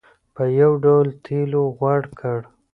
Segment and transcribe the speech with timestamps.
[0.35, 2.39] په یو ډول تېلو غوړ کړ.